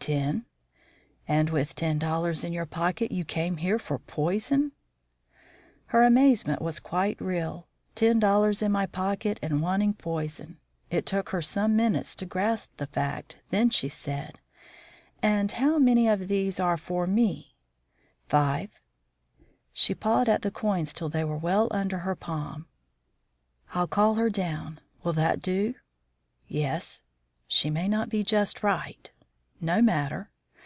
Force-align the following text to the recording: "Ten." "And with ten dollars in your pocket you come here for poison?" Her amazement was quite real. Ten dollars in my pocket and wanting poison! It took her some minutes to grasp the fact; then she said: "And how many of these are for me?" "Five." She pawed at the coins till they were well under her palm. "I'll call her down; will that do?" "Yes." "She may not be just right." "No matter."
"Ten." 0.00 0.46
"And 1.26 1.50
with 1.50 1.74
ten 1.74 1.98
dollars 1.98 2.42
in 2.42 2.54
your 2.54 2.64
pocket 2.64 3.12
you 3.12 3.26
come 3.26 3.58
here 3.58 3.78
for 3.78 3.98
poison?" 3.98 4.72
Her 5.88 6.02
amazement 6.02 6.62
was 6.62 6.80
quite 6.80 7.20
real. 7.20 7.68
Ten 7.94 8.18
dollars 8.18 8.62
in 8.62 8.72
my 8.72 8.86
pocket 8.86 9.38
and 9.42 9.60
wanting 9.60 9.92
poison! 9.92 10.56
It 10.88 11.04
took 11.04 11.28
her 11.28 11.42
some 11.42 11.76
minutes 11.76 12.14
to 12.14 12.24
grasp 12.24 12.70
the 12.78 12.86
fact; 12.86 13.36
then 13.50 13.68
she 13.68 13.86
said: 13.86 14.38
"And 15.22 15.52
how 15.52 15.76
many 15.78 16.08
of 16.08 16.28
these 16.28 16.58
are 16.58 16.78
for 16.78 17.06
me?" 17.06 17.54
"Five." 18.30 18.70
She 19.74 19.94
pawed 19.94 20.26
at 20.26 20.40
the 20.40 20.50
coins 20.50 20.94
till 20.94 21.10
they 21.10 21.24
were 21.24 21.36
well 21.36 21.68
under 21.70 21.98
her 21.98 22.16
palm. 22.16 22.64
"I'll 23.74 23.86
call 23.86 24.14
her 24.14 24.30
down; 24.30 24.80
will 25.04 25.12
that 25.12 25.42
do?" 25.42 25.74
"Yes." 26.46 27.02
"She 27.46 27.68
may 27.68 27.88
not 27.88 28.08
be 28.08 28.22
just 28.24 28.62
right." 28.62 29.10
"No 29.60 29.82
matter." 29.82 30.30